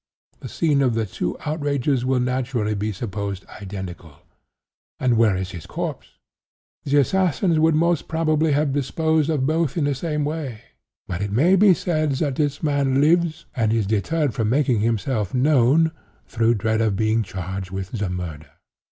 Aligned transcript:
The 0.39 0.49
scene 0.49 0.81
of 0.81 0.95
the 0.95 1.05
two 1.05 1.37
outrages 1.45 2.03
will 2.03 2.19
naturally 2.19 2.73
be 2.73 2.91
supposed 2.91 3.45
identical. 3.61 4.15
And 4.99 5.15
where 5.15 5.37
is 5.37 5.51
his 5.51 5.67
corpse? 5.67 6.17
The 6.85 6.97
assassins 6.97 7.59
would 7.59 7.75
most 7.75 8.07
probably 8.07 8.51
have 8.53 8.73
disposed 8.73 9.29
of 9.29 9.45
both 9.45 9.77
in 9.77 9.83
the 9.83 9.93
same 9.93 10.25
way. 10.25 10.61
But 11.07 11.21
it 11.21 11.31
may 11.31 11.55
be 11.55 11.75
said 11.75 12.13
that 12.13 12.37
this 12.37 12.63
man 12.63 12.99
lives, 12.99 13.45
and 13.55 13.71
is 13.71 13.85
deterred 13.85 14.33
from 14.33 14.49
making 14.49 14.79
himself 14.79 15.35
known, 15.35 15.91
through 16.25 16.55
dread 16.55 16.81
of 16.81 16.95
being 16.95 17.21
charged 17.21 17.69
with 17.69 17.91
the 17.91 18.09
murder. 18.09 18.47